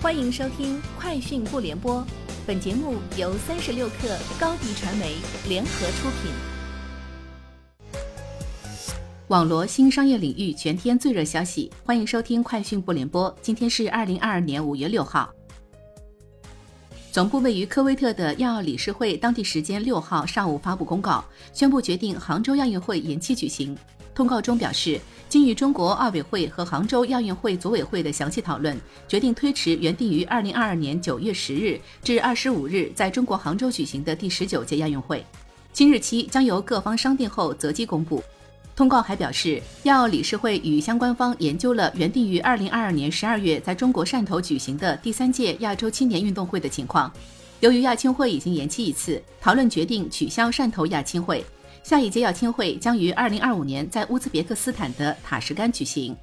[0.00, 1.96] 欢迎收听《快讯不联播》，
[2.46, 5.16] 本节目由三十六克高低传媒
[5.48, 6.30] 联合出品。
[9.26, 13.28] 网罗新商业领域全天最热消息，欢迎收听《快讯不联播》。
[13.42, 15.28] 今天是二零二二年五月六号。
[17.10, 23.76] 总部位于科威特的亚奥理事会当地时间六号上午发布公告，宣布决定杭州亚运会延期举行。
[24.18, 28.76] 通告中表示，经与中国奥委会和杭州亚运会组委会的详细讨论，
[29.06, 35.24] 决定推迟原定于二零二二年九月十日至二十五日在中国杭州举行的第十九届亚运会。
[35.72, 38.20] 新日期将由各方商定后择机公布。
[38.74, 47.08] 通告还表示，亚奥理事会与相关方研究了原定于二零二二年十二月在中国汕头举行的第三届亚洲青年运动会的情况。
[47.60, 51.44] 由于亚青会已经延期一次，讨论决定取消汕头亚青会。
[51.88, 56.14] 下一届亚青会将于二零二五年在乌兹别克斯坦的塔什干举行。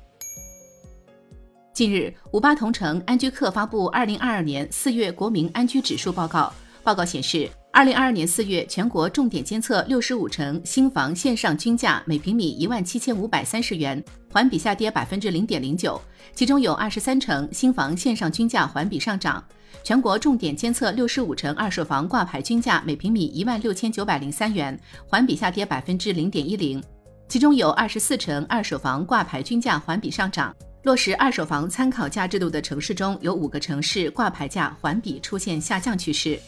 [1.73, 6.53] 近日，五八同城安居客发布二零二二年四月国民安居指数报告。
[6.83, 16.01] 报告显示，二零二二年四月全国重点监测六十五城新房线上均价每平米一万七千五百三十元，环比下跌百分之零点零九，
[16.33, 19.43] 其中有二十三城新房线上均价环比上涨。
[19.83, 26.81] 全国重点监测六十五城二手房挂牌均价每平米一万六千九百零三元，环比下跌百分之零点一零，
[27.27, 30.55] 其中有二十四城二手房挂牌均价环比上涨。
[30.83, 36.39] 落实二手房参考价制度的城市中有五个城市挂牌价环比出现下降趋势。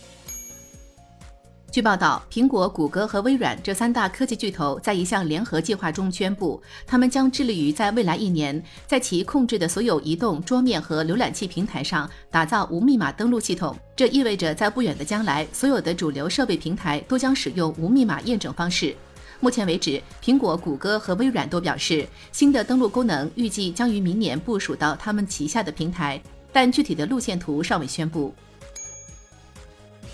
[1.78, 13.78] 据报道，苹果、谷歌和微软这三大科技巨头在一项联合计划中宣布，他们将致力于在未来一年，在其控制的所有移动、桌面和浏览器平台上打造无密码登录系统。
[13.96, 18.96] 这意味着，在不远的将来，所有的主流设备平台都将使用无密码验证方式。
[19.40, 26.20] 目前为止，苹果、谷歌和微软都表示，新的登录功能预计将于明年部署到他们旗下的平台，
[26.52, 28.34] 但具体的路线图尚未宣布。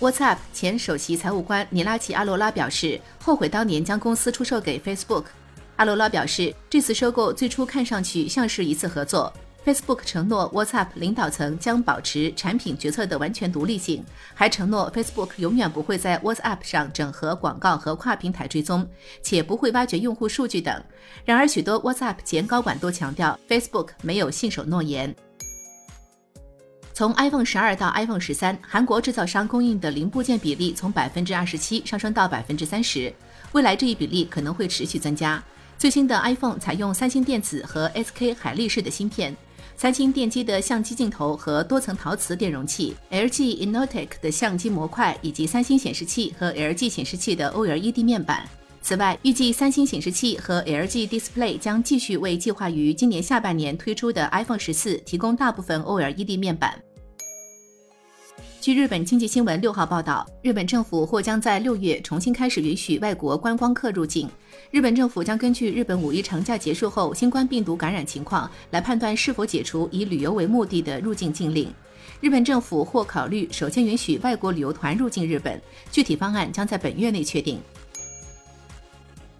[0.04, 5.24] WhatsApp 前首席财务官尼拉奇·阿罗拉表示，后悔当年将公司出售给 Facebook。
[5.76, 9.32] 阿罗拉表示，这次收购最初看上去像是一次合作。
[9.64, 14.04] Facebook 承诺 WhatsApp 领导层将保持产品决策的完全独立性，
[14.34, 18.86] 还承诺 Facebook 永远不会在 WhatsApp 上整合广告和跨平台追踪，
[19.22, 20.84] 且不会挖掘用户数据等。
[21.24, 25.16] 然而，许多 WhatsApp 前高管都强调，Facebook 没有信守诺言。
[26.94, 33.12] 从 iPhone 十二到 iPhone 十三，韩国制造商供应的零部件比例从百分之二十七上升到百分之三十，
[33.50, 35.42] 未来这一比例可能会持续增加。
[35.76, 39.36] 最新的 iPhone 采用三星电子和 SK 海力士的芯片，
[39.76, 48.48] 三星电机的相机镜头和多层陶瓷电容器，LG Innotek 的相机模块，以及三星显示器和 LG 显示器的 OLED 面板。
[48.80, 56.83] 此外，预计三星显示器和 LG Display 将继续为计划于今年下半年推出的 iPhone 十四提供大部分 OLED 面板。
[58.60, 64.28] 据日本经济新闻六号报道，日本政府或将在六月重新开始允许外国观光客入境。
[64.70, 71.70] 日本政府将根据日本五一长假结束后新冠病毒感染情况来判断是否解除以旅游为目的的入境禁令。
[72.20, 75.60] 日本政府或考虑首先允许外国旅游团入境日本，
[75.92, 77.60] 具体方案将在本月内确定。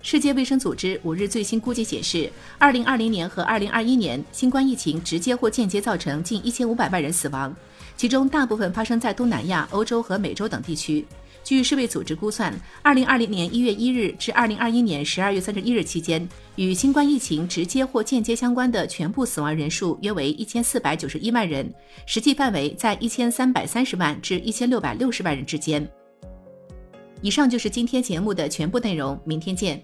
[0.03, 7.56] 世界卫生组织五日最新估计显示，二零二零年和二零二一年新冠疫情直接或间接造成近一千五百万人死亡，
[7.97, 11.05] 其中大部分发生在东南亚、欧洲和美洲等地区。
[11.43, 21.71] 据世卫组织估算，二零二零年一月一日至二零二一年十二月三十一日期间，与新冠疫情直接或间接相关的全部死亡人数约为一千四百九十一万人，
[22.06, 25.87] 实际范围在一千三百三十万至一千六百六十万人之间。
[27.21, 29.82] 以上就是今天节目的全部内容，明天见。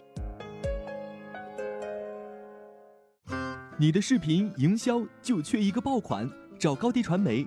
[3.78, 6.26] 你的视频营销就缺一个爆款，
[6.58, 7.46] 找高低传媒，